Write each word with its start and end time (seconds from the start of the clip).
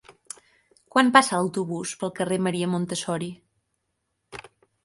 Quan 0.95 1.11
passa 1.17 1.37
l'autobús 1.41 1.93
pel 2.05 2.13
carrer 2.21 2.39
Maria 2.47 2.73
Montessori? 2.75 3.31